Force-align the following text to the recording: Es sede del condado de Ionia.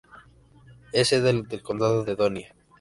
Es 0.93 1.09
sede 1.09 1.31
del 1.45 1.61
condado 1.61 2.03
de 2.03 2.15
Ionia. 2.15 2.55